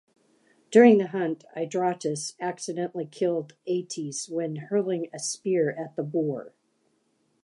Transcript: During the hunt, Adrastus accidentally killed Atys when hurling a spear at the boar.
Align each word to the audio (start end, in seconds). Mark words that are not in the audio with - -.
During 0.71 0.97
the 0.97 1.09
hunt, 1.09 1.45
Adrastus 1.55 2.33
accidentally 2.39 3.05
killed 3.05 3.53
Atys 3.69 4.27
when 4.31 4.55
hurling 4.55 5.11
a 5.13 5.19
spear 5.19 5.69
at 5.73 5.95
the 5.95 6.01
boar. 6.01 6.53